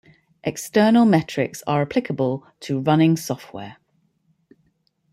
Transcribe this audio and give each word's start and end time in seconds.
External 0.43 1.05
metrics 1.05 1.61
are 1.67 1.83
applicable 1.83 2.43
to 2.59 2.79
running 2.79 3.15
software. 3.15 3.77